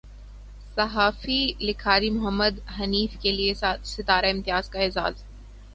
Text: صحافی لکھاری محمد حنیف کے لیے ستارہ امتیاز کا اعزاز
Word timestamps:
صحافی 0.75 1.37
لکھاری 1.59 2.09
محمد 2.09 2.59
حنیف 2.79 3.21
کے 3.21 3.31
لیے 3.31 3.53
ستارہ 3.85 4.31
امتیاز 4.31 4.69
کا 4.69 4.79
اعزاز 4.79 5.23